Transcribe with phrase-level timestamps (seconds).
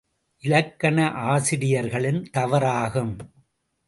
[0.43, 0.97] இலக்கண
[1.25, 3.13] ஆசிரியர்களின் தவறாகும்.